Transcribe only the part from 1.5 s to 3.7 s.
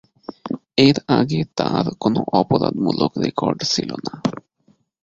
তার কোন অপরাধমূলক রেকর্ড